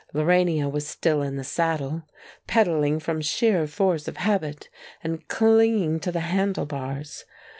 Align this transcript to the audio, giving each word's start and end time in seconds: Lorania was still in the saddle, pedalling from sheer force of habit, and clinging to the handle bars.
Lorania 0.15 0.67
was 0.67 0.87
still 0.87 1.21
in 1.21 1.35
the 1.35 1.43
saddle, 1.43 2.01
pedalling 2.47 2.99
from 2.99 3.21
sheer 3.21 3.67
force 3.67 4.07
of 4.07 4.17
habit, 4.17 4.67
and 5.03 5.27
clinging 5.27 5.99
to 5.99 6.11
the 6.11 6.21
handle 6.21 6.65
bars. 6.65 7.23